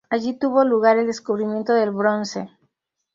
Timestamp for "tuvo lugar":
0.33-0.97